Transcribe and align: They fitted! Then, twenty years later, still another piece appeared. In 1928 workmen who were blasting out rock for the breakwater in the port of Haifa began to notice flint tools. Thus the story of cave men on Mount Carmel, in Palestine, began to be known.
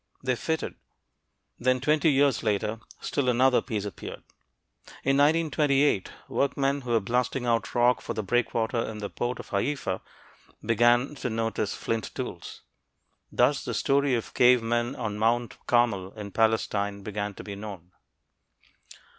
They 0.23 0.35
fitted! 0.35 0.73
Then, 1.59 1.79
twenty 1.79 2.11
years 2.11 2.41
later, 2.41 2.79
still 3.01 3.29
another 3.29 3.61
piece 3.61 3.85
appeared. 3.85 4.23
In 5.03 5.17
1928 5.17 6.11
workmen 6.27 6.81
who 6.81 6.89
were 6.89 6.99
blasting 6.99 7.45
out 7.45 7.75
rock 7.75 8.01
for 8.01 8.15
the 8.15 8.23
breakwater 8.23 8.79
in 8.79 8.97
the 8.97 9.11
port 9.11 9.37
of 9.39 9.49
Haifa 9.49 10.01
began 10.65 11.13
to 11.13 11.29
notice 11.29 11.75
flint 11.75 12.15
tools. 12.15 12.63
Thus 13.31 13.63
the 13.63 13.75
story 13.75 14.15
of 14.15 14.33
cave 14.33 14.63
men 14.63 14.95
on 14.95 15.19
Mount 15.19 15.59
Carmel, 15.67 16.13
in 16.13 16.31
Palestine, 16.31 17.03
began 17.03 17.35
to 17.35 17.43
be 17.43 17.55
known. 17.55 17.91